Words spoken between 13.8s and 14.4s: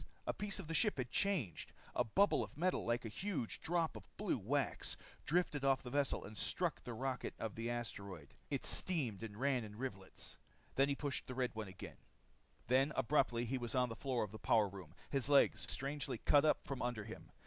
the floor of the